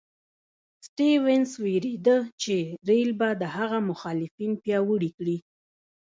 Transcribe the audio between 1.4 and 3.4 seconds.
وېرېده چې رېل به